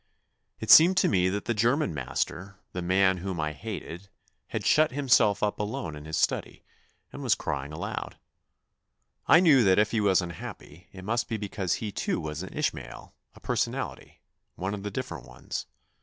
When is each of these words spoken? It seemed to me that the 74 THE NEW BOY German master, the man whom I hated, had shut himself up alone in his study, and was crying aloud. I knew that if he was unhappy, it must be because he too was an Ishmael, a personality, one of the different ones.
It 0.59 0.71
seemed 0.71 0.97
to 0.97 1.07
me 1.07 1.29
that 1.29 1.45
the 1.45 1.51
74 1.51 1.51
THE 1.51 1.53
NEW 1.53 1.53
BOY 1.53 1.85
German 1.85 1.93
master, 1.93 2.59
the 2.73 2.81
man 2.81 3.17
whom 3.17 3.39
I 3.39 3.53
hated, 3.53 4.09
had 4.47 4.65
shut 4.65 4.89
himself 4.89 5.43
up 5.43 5.59
alone 5.59 5.95
in 5.95 6.05
his 6.05 6.17
study, 6.17 6.63
and 7.13 7.21
was 7.21 7.35
crying 7.35 7.71
aloud. 7.71 8.17
I 9.27 9.39
knew 9.39 9.63
that 9.63 9.77
if 9.77 9.91
he 9.91 10.01
was 10.01 10.23
unhappy, 10.23 10.87
it 10.91 11.05
must 11.05 11.27
be 11.29 11.37
because 11.37 11.75
he 11.75 11.91
too 11.91 12.19
was 12.19 12.41
an 12.41 12.51
Ishmael, 12.57 13.13
a 13.35 13.39
personality, 13.39 14.21
one 14.55 14.73
of 14.73 14.81
the 14.81 14.89
different 14.89 15.27
ones. 15.27 15.67